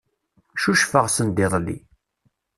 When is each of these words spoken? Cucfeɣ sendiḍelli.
Cucfeɣ 0.61 1.05
sendiḍelli. 1.15 1.77